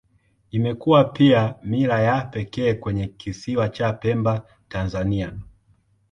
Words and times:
Imekuwa 0.51 1.03
pia 1.03 1.55
mila 1.63 2.01
ya 2.01 2.21
pekee 2.21 2.73
kwenye 2.73 3.07
Kisiwa 3.07 3.69
cha 3.69 3.93
Pemba, 3.93 4.45
Tanzania. 4.69 5.37